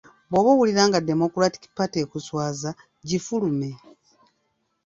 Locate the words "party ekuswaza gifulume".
1.77-3.69